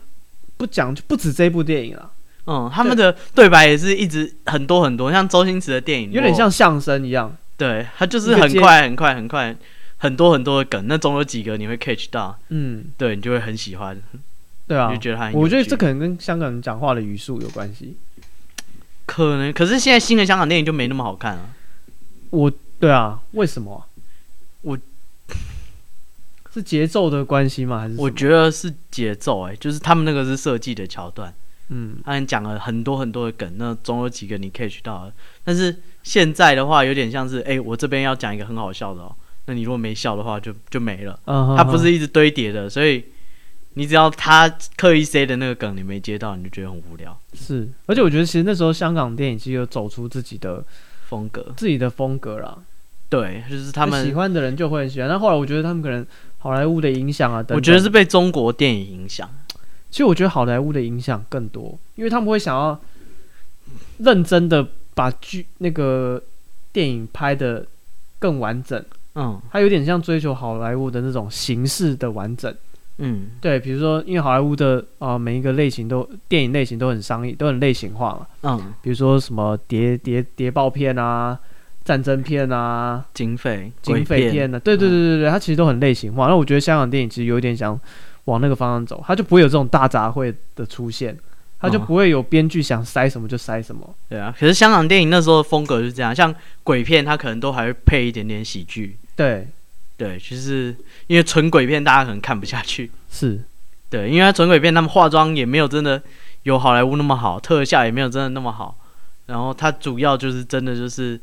[0.58, 2.10] 不讲就不止这部电影了。
[2.46, 7.34] 嗯，他们的对白也是一直很多很多，像周星驰的电影有点像相声一样。
[7.56, 9.56] 对，他就是很快很快很快
[9.96, 12.38] 很多很多的梗，那总有几个你会 catch 到。
[12.50, 13.98] 嗯，对你就会很喜欢。
[14.68, 15.30] 对啊，就觉得他。
[15.32, 17.96] 我觉得这可能跟香港人讲话的语速有关系。
[19.06, 21.54] 可能，可是现在新的香港电影就没那么好看了。
[22.30, 23.86] 我对啊，为什么？
[24.62, 24.76] 我
[26.52, 27.78] 是节奏的关系吗？
[27.80, 29.52] 还是我觉得是节奏、欸？
[29.52, 31.32] 哎，就是他们那个是设计的桥段，
[31.68, 35.12] 嗯，他们讲了很多很多的梗，那总有几个你 catch 到了。
[35.44, 39.14] 但是现在的话，有点像是，哎、欸，我这边要讲一个很好笑的哦，
[39.46, 41.18] 那你如果没笑的话就，就就没了。
[41.26, 43.04] 嗯、uh，它.不是一直堆叠的，所以。
[43.78, 47.14] 你只要他刻意塞的那个梗你没接到，你就觉得很无聊。
[47.34, 50.64] 是，而且我觉得其实那时候香港电影其实有走出自己的
[51.10, 52.56] 风格，自己的风格啦。
[53.10, 55.06] 对，就是他们喜欢的人就会很喜欢。
[55.06, 56.04] 但后来我觉得他们可能
[56.38, 59.28] 好莱坞的影响啊等等，我觉得是被中国电影影响。
[59.90, 62.80] 其实我觉得好莱坞的影响更多，因为他们会想要
[63.98, 66.22] 认真的把剧那个
[66.72, 67.66] 电影拍的
[68.18, 68.82] 更完整。
[69.14, 72.54] 嗯，它有点像追求好莱坞的那种形式的完整。
[72.98, 78.26] 嗯，对，比如说，因为好莱坞的啊、呃，每一个类型都电影类型都很商业，都很类型化嘛。
[78.42, 81.38] 嗯，比如说什么谍谍谍报片啊，
[81.84, 86.26] 战争片啊，警匪警匪片啊，对对对对对，它其实都很类型化。
[86.26, 87.78] 那、嗯、我觉得香港电影其实有点想
[88.24, 91.14] 往那个方向走，它就不会有这种大杂烩的出现，
[91.60, 93.94] 它就不会有编剧想塞什么就塞什么。
[94.08, 98.96] 对啊，可是香港电影那时候的风格就是这样，像鬼片，它可能都还会配一点点喜剧。
[99.14, 99.46] 对。
[99.96, 103.40] 对，就是因为纯鬼片大家可能看不下去， 是，
[103.88, 106.02] 对，因为它纯鬼片他们化妆也没有真的
[106.42, 108.76] 有好莱坞那么好，特效也没有真的那么好，
[109.24, 111.18] 然后它主要就是真的就是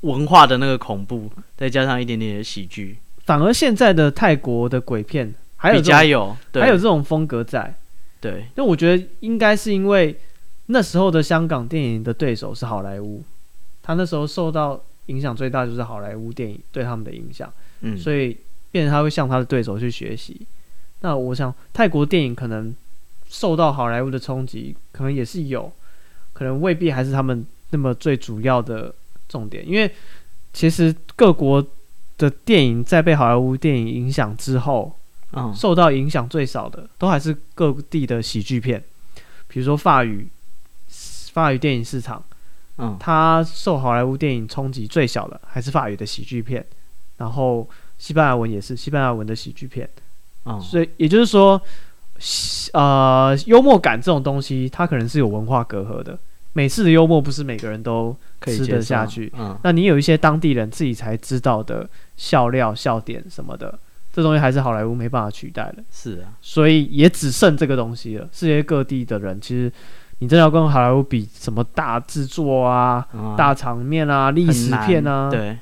[0.00, 7.72] 文化的那个恐怖，再加上一点点的喜剧，反而现在的泰国的鬼片还有比较有，对，还有这种风格在，
[8.20, 10.16] 对，那我觉得应该是因为
[10.66, 13.22] 那时候的香港电影的对手是好莱坞，
[13.80, 17.48] 他那时候受到影响最大就是好莱坞电影对他们的影响。
[17.80, 18.36] 嗯，所以
[18.70, 20.40] 变成他会向他的对手去学习。
[21.00, 22.74] 那我想泰国电影可能
[23.28, 25.70] 受到好莱坞的冲击，可能也是有，
[26.32, 28.94] 可能未必还是他们那么最主要的
[29.28, 29.66] 重点。
[29.66, 29.90] 因为
[30.52, 31.64] 其实各国
[32.16, 34.98] 的电影在被好莱坞电影影响之后，
[35.32, 38.82] 嗯，受到影响最少的都还是各地的喜剧片，
[39.46, 40.26] 比如说法语
[41.32, 42.24] 法语电影市场，
[42.78, 46.66] 嗯，它受好莱坞电影冲击最小的还是法语的喜剧片。
[47.18, 49.88] 然后西班牙文也是西班牙文的喜剧片，
[50.46, 51.60] 嗯，所以也就是说，
[52.72, 56.18] 呃，幽默感这种东西，它可能是有文化隔阂的。
[56.54, 63.78] 美式的幽默不是每个人都吃得下去，嗯，那你有一些当地人自己才知道的笑料、笑点什么的，
[64.12, 65.84] 这东西还是好莱坞没办法取代的。
[65.92, 68.28] 是啊，所以也只剩这个东西了。
[68.32, 69.70] 世界各地的人，其实
[70.18, 75.56] 你真的要跟好莱坞比，什么大制作啊、嗯、大场面啊、历史片啊，对。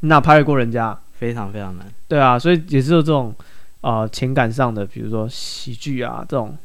[0.00, 0.98] 那拍得过人家？
[1.12, 1.86] 非常非常难。
[2.08, 3.34] 对啊，所以也是有这种，
[3.82, 6.56] 呃，情感上的，比如说喜剧啊这种，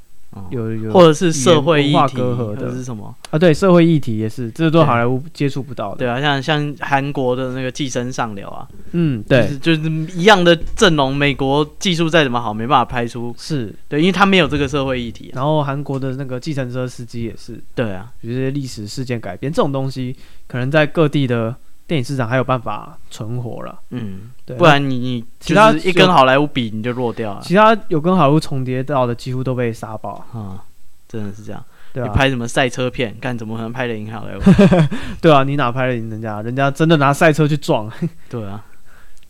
[0.50, 3.38] 有有，或者是社会议题隔阂的是什么啊？
[3.38, 5.98] 对，社会议题也是，这都好莱坞接触不到的。
[5.98, 15.36] 对啊，像像韩国的那个《寄生上流》啊，嗯，对，就是，就是一样的阵容，美国技术再怎么好，没办法拍出是对，因为他没有这个社会议题，啊。
[15.36, 20.15] 然后韩国的那个计程车司机也是，对啊，有些历史事件改编这种东西，
[20.48, 21.54] 可能在各地的
[21.88, 23.80] 电影市场还有办法存活了。
[23.89, 27.41] 嗯，对，不然你你其他一跟好莱坞比，你就弱掉了。
[27.43, 30.26] 其他有跟好莱坞重叠到的，几乎都被杀爆啊。
[30.34, 30.60] 嗯
[31.08, 34.41] 真的是这样，对啊，你拍什么赛车片，干怎么可能拍得赢好莱坞？
[35.21, 36.41] 对啊，你哪拍得赢人家？
[36.41, 37.89] 人家真的拿赛车去撞。
[38.28, 38.65] 对啊，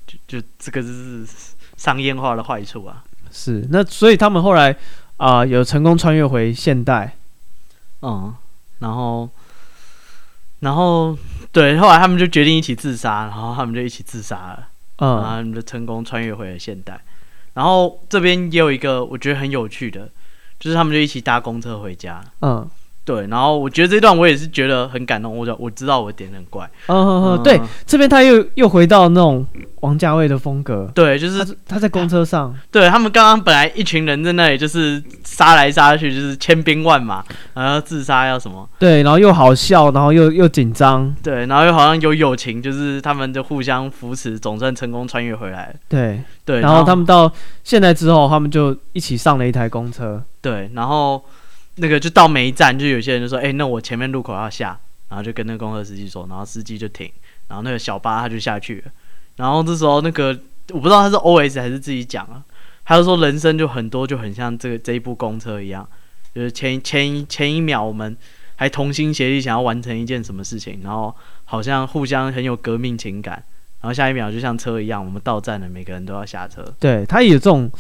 [0.08, 1.28] 就就这个是
[1.76, 3.04] 商业化的坏处啊。
[3.30, 4.72] 是，那所以他们后来
[5.18, 7.16] 啊、呃、有成功穿越回现代，
[8.02, 8.34] 嗯，
[8.80, 9.30] 然后
[10.62, 11.16] 然后
[11.56, 17.00] 对，后来他们就决定一起自杀，然后他们就一起自杀了，嗯，然后他们就成功穿越回了现代。
[17.54, 20.10] 然后这边也有一个我觉得很有趣的。
[20.58, 22.68] 就是他们就一起搭公车回家，嗯，
[23.06, 29.46] 对，然后我觉得这段我也是觉得很感动，我就我知道我点很怪，嗯嗯嗯，对，这边他又又回到那种
[29.82, 47.32] 王家卫的风格，对，就是他，他在公车上，啊、对他们刚刚本来一群人在那里就是杀来杀去，就是千兵万马，然后自杀要什么，对，然后又好笑，然后又又紧张，对，然后又好像有友情，就是他们就互相扶持，总算成功穿越回来，对对，然后他们到
[47.64, 50.24] 现在之后，他们就一起上了一台公车。
[50.42, 51.24] 对，然后
[51.76, 57.10] 那个就到每一站，就有些人就说：“哎，那我前面路口要下。”然后就跟那个公车司机说，然后司机就停，
[57.48, 58.92] 然后那个小巴他就下去了。
[59.36, 60.30] 然后这时候那个
[60.72, 62.42] 我不知道他是 OS 还是自己讲啊，
[62.84, 65.88] 他就说人生就很多就很像这个这一部公车一样，
[66.34, 68.18] 就是前前一前一秒我们
[68.56, 73.36] 还同心协力想要完成一件什么事情，然后好像互相很有革命情感，
[73.82, 76.66] 然后下一秒就像车一样，我们到站了，每个人都要下车。
[76.80, 77.72] 对，他也有这种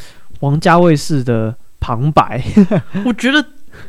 [0.41, 1.55] 王家卫式的。
[1.77, 2.41] 旁白，
[3.05, 3.45] 我觉得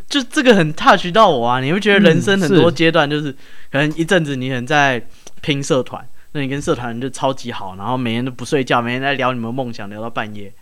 [0.09, 1.61] 就这个很 touch 到我啊！
[1.61, 3.33] 你会觉得人生很多阶段，就是
[3.70, 5.05] 可能一阵子你很在
[5.40, 10.53] 拼社团，那你跟社团人就超级好，然后每天都不睡觉，每天在聊你们梦想，聊到半夜。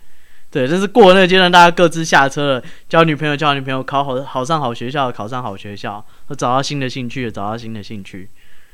[0.49, 6.05] 对，但是过了那个阶段，大家各自下车了，交女朋友，交女朋友，考好好上好学校，考上好学校，
[6.37, 8.29] 找到新的兴趣，找到新的兴趣，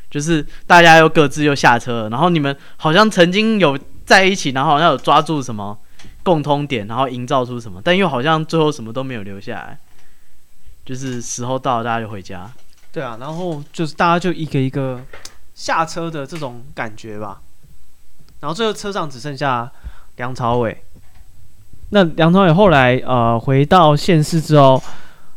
[0.09, 5.77] 就是大家又各自又下车了，然后你们好像曾经有在一起，然后好像有抓住什么。
[6.23, 9.79] 共通点，然后营造出什么，但又好像最后什么都没有留下来，
[10.85, 12.51] 就是时候到了，大家就回家。
[12.91, 15.01] 对啊，然后就是大家就一个一个
[15.55, 17.41] 下车的这种感觉吧。
[18.39, 19.71] 然后最后车上只剩下
[20.17, 20.83] 梁朝伟。
[21.89, 24.81] 那梁朝伟后来呃回到现世之后，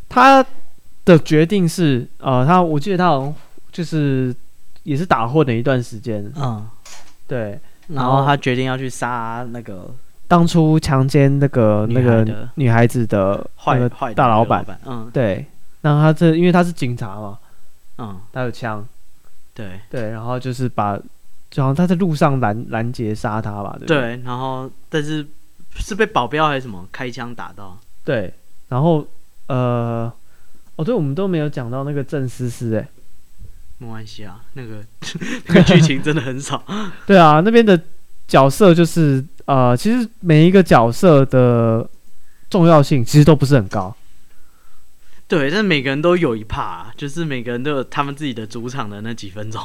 [0.09, 0.44] 他
[1.04, 3.35] 的决定是呃他我记得他好像
[3.70, 4.35] 就是
[4.83, 6.33] 也是打混了一段时间。
[6.37, 6.68] 嗯，
[7.28, 7.61] 对。
[7.88, 9.94] 然后他决定要去杀那个。
[10.27, 15.45] 当初强奸那个那个女孩子的坏坏大老板，嗯，对，
[15.83, 17.39] 然后他这因为他是警察嘛，
[17.99, 18.87] 嗯，他有枪，
[19.53, 19.81] 对。
[19.91, 20.97] 对，然后就是把，
[21.51, 25.27] 就好像他在路上拦拦截杀他吧，对，对，然后但是
[25.77, 26.87] 是被保镖还是什么？
[26.91, 28.33] 开枪打到，对，
[28.69, 29.07] 然后
[29.49, 30.11] 呃，
[30.77, 32.89] 哦，对，我们都没有讲到那个郑思思，哎，
[33.79, 34.83] 没关系啊，那个
[35.49, 36.65] 那个剧情真的很少，
[37.07, 37.79] 对啊，那边的
[38.29, 39.25] 角色就是。
[39.47, 41.87] 呃，其实每一个角色的
[42.49, 43.95] 重要性其实都不是很高，
[45.29, 49.61] 对，但每个人都有一 part，就是每个人都有他们自己的主场的那几分钟，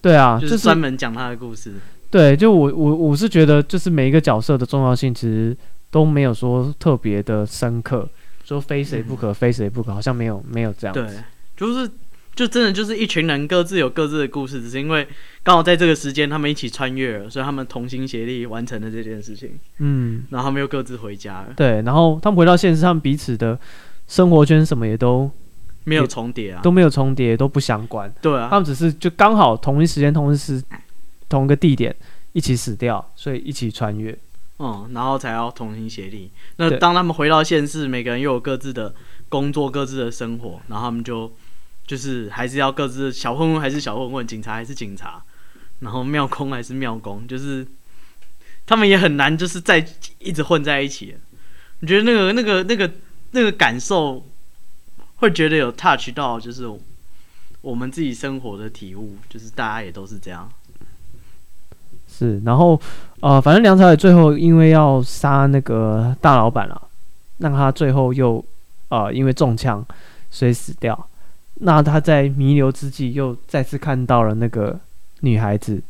[0.00, 1.74] 对啊，就是专门讲他的故事。
[2.08, 5.56] 对，就我我我是觉得，就是每一个角色的重要性其实
[5.90, 8.08] 都没有说特别的深刻，
[8.44, 10.94] 说非谁不可，嗯、非谁不可，好像没有没有这样。
[10.94, 11.04] 对，
[11.56, 11.90] 就是。
[12.40, 15.06] 就真的就是一群人各自有各自的故事，只是因为
[15.42, 19.58] 刚好在这个时间他们一起穿越了，所以他们同心协力完成了这件事情。
[19.76, 21.48] 嗯，然后他们又各自回家了。
[21.54, 23.60] 对，然后他们回到现实，他们彼此的
[24.08, 25.30] 生活圈什么也都
[25.84, 28.10] 没有重叠啊，都没有重叠，都不相关。
[28.22, 30.62] 对啊，他们只是就刚好同一时间、同一时、
[31.28, 31.94] 同一个地点
[32.32, 34.18] 一起死掉，所以一起穿越。
[34.58, 36.30] 嗯，然后才要同心协力。
[36.56, 38.94] 那当他们回到现实，每个人又有各自的
[39.28, 41.30] 工作、各自的生活，然后他们就。
[41.90, 45.20] 就是还是要各自小混混还是小混混，警察还是警察，
[45.80, 47.66] 然后庙空还是庙公，就是
[48.64, 49.84] 他们也很难，就是在
[50.20, 51.16] 一直混在一起。
[51.80, 52.88] 你觉得那个那个那个
[53.32, 54.24] 那个感受，
[55.16, 56.70] 会觉得有 touch 到，就是
[57.60, 60.48] 我们自己生活的体悟，就是大家也都是这样。
[62.06, 62.80] 是，然后
[63.18, 66.80] 呃，反正梁朝伟最后因为要杀那个大老板了，
[67.38, 68.44] 让他最后又
[68.90, 69.84] 呃因为中枪
[70.30, 71.08] 所以死掉。
[71.62, 74.78] 那他在弥留之际又再次看到了那个
[75.20, 75.80] 女孩子，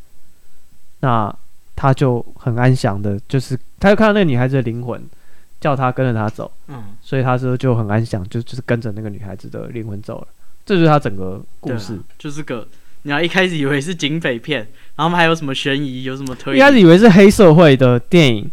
[0.99, 1.33] 那
[1.75, 5.01] 他就很安详的，就是他又看到那个女孩子的灵魂
[5.59, 10.27] 叫他跟着他走，嗯，所以他说就很安详，就就是跟着那个女孩子的灵魂走了。
[10.65, 12.67] 这就是他整个故事，啊、就是个
[13.03, 18.51] 你要一开始以为是警匪片，然后还有什么悬疑，有什么推理，一开始以为是黑社会的电影，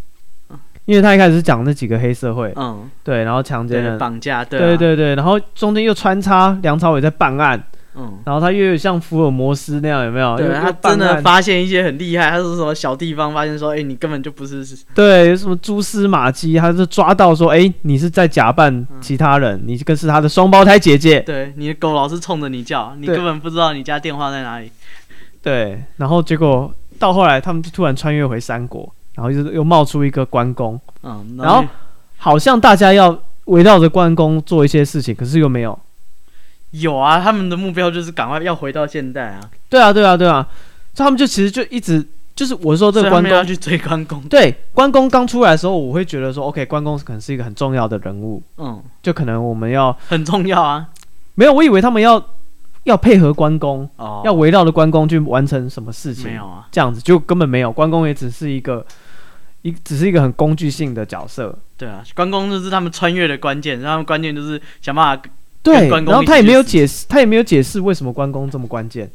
[0.89, 7.63] 因为他一开始是讲那几个黑社会，嗯，对，然后强奸人、绑架，对、啊、对对对，然后中间又穿插梁朝伟在办案。
[7.95, 10.35] 嗯，然后他又有像福尔摩斯那样，有没有？
[10.39, 14.65] 对，他真的发现一些很厉害，他是什么小地方发现说，哎，你根本就不是。
[14.95, 21.21] 对，有什么蛛丝马迹，他是抓到说，哎，你是在假扮其他人，你这个是他的双胞胎姐姐。
[21.21, 24.73] 对，你的狗老是冲着你叫，你根本不知道你家电话在哪里。
[25.43, 31.65] 对，然后结果到后来，他们就突然穿越回三国，然后又又冒出一个关公，嗯，然后
[32.19, 35.77] 好像大家要围绕着关公做一些事情，可是又没有。
[36.71, 39.41] 有啊，他们的目标就是赶快要回到现代啊！
[39.69, 40.47] 对啊，对啊，对啊，
[40.95, 42.07] 所以他们就其实就一直
[42.37, 44.23] 就是我说这个关公要去追关公。
[44.29, 50.87] 对，关公刚出来的时候，我会觉得说，OK，关公可能是一个很重要的人物，嗯，就可能我们要很重要啊。
[51.35, 52.25] 没有，我以为他们要
[52.85, 58.85] 要配合关公，哦，要围绕着关公去完成什么事情，没有啊，这样子就根本没有，关公也只是一个
[59.69, 61.57] 一只是一个很工具性的角色。
[61.77, 65.31] 对啊，关公就是他们穿越的关键，他们关键就是想办法。
[65.63, 69.11] 对，然后他也没有解释，他也没有解释为什么关公这么关键。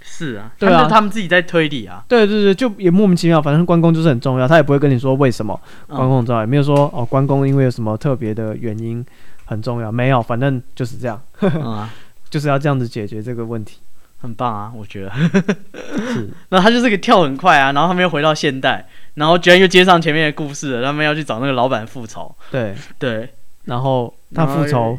[0.00, 2.02] 是啊，对啊，他们自己在推理啊。
[2.08, 9.04] 对对对，就也莫名其妙，反正关公就是很重要，他也不会跟你说为什么关公很重要，也没有说哦，关公因为有什么特别的原因
[9.44, 11.86] 很重要，没有，反正就是这样，嗯，
[12.30, 13.78] 就是要这样子解决这个问题，
[14.18, 15.12] 很棒啊，我觉得。
[16.12, 22.34] 是， 那他就是个跳很快啊，然后他们又回到现代，然后居然又接上前面的故事了，他们要去找那个老板复仇。
[22.50, 23.28] 对对。
[23.64, 24.96] 然后他复仇，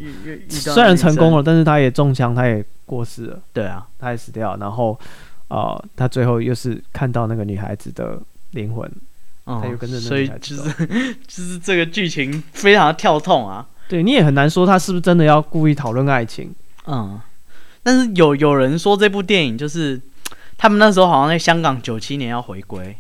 [0.49, 3.39] 虽然成功了，但是他也中枪，他也过世了。
[3.53, 4.57] 对啊，他也死掉。
[4.57, 4.99] 然后，
[5.47, 8.20] 呃，他最后又是看到那个女孩子的
[8.51, 8.86] 灵魂，
[9.45, 10.55] 哦、他又跟着那个女孩子。
[10.57, 13.65] 所以就是 就是这个剧情非常的跳痛啊。
[13.88, 16.53] 对，你也很难说他是不是真的要故意讨论爱情。
[16.88, 17.18] 嗯，
[17.88, 19.97] 但是有有人说这部电影就是
[20.57, 22.93] 他们那时候好像在香港九七年要回归。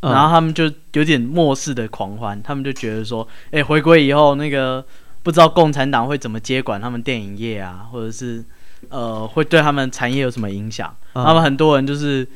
[0.00, 4.84] 然后他们就有点末世的狂欢，他们就觉得说，哎，回归以后那个
[5.22, 8.44] 不知道共产党会怎么接管他们电影业啊，或者是
[8.88, 10.94] 呃会对他们产业有什么影响？
[11.14, 12.26] 嗯、他们很多人就是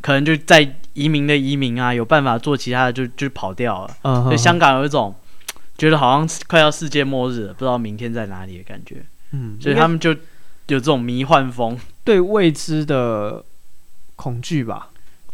[0.00, 3.94] 可能就在移民的移民啊，有办法做其他的就就跑掉了。
[4.02, 5.14] 嗯，所以香港有一种
[5.76, 9.04] 觉得好像快要世界末日了，不知道明天在哪里的感觉。
[9.32, 10.14] 嗯，所以他们就
[10.74, 13.44] 有这种迷幻风，对未知的
[14.16, 14.88] 恐惧吧。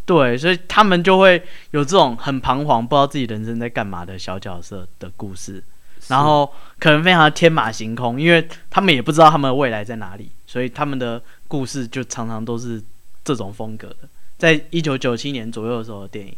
[0.04, 5.62] 对，所以他们就会有这种很彷徨，不知道自己人生在干嘛的小角色的故事，
[6.08, 12.80] 然后可能非常的天马行空，因为他们也不知道他们的未来在哪里，所以他们的故事就常常都是
[13.24, 13.96] 这种风格的。
[14.38, 16.34] 在一九九七年左右的时候的电影，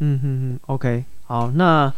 [0.00, 1.90] 嗯哼哼，OK，好，那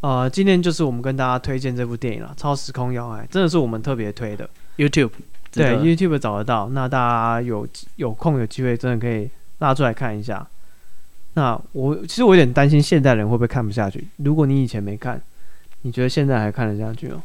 [0.00, 5.10] 呃，今天就是我们跟大家推荐这部电影了，《超时空要爱》，真的是我们特别推的，YouTube，
[5.54, 9.28] 对，YouTube 找得到，那大家有有空有机会真的可以
[9.58, 10.46] 拉出来看一下。
[11.34, 14.06] 那我其实我有点担心现代人会不会看不下去。
[14.18, 15.20] 如果你以前没看，
[15.82, 17.22] 你觉得现在还看得下去吗？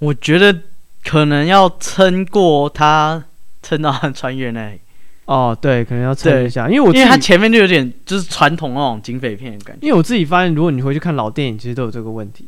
[0.00, 0.60] 我觉得
[1.04, 3.24] 可能要撑过他，
[3.62, 4.80] 撑到他穿越那里。
[5.26, 9.86] 哦，对，可能要撑一下，因为我因为他前面就有点就是传统那种警匪片的感觉。
[9.86, 12.44] 因为我自己发现，如果你回去看老电影，其实都有这个问题，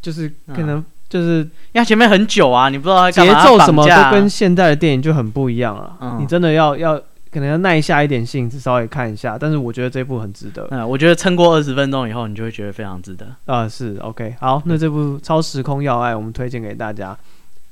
[0.00, 5.96] 就是可能就是、嗯、因为前面很久啊，你不知道他节奏什么都跟现在的电影就很不一样了。
[6.00, 7.00] 嗯、你真的要要。
[7.28, 9.36] 可能要耐下一点性子，稍微看一下。
[9.38, 10.66] 但是我觉得这部很值得。
[10.70, 13.26] 嗯，我觉得撑过二十分钟以后，你就会觉得非常值得。
[13.44, 14.34] 啊，是 OK。
[14.40, 17.14] 好，那这部《超时空要爱》我们推荐给大家。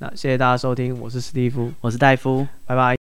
[0.01, 2.93] 那谢谢大家收听，我是史蒂夫，我是戴夫，拜拜。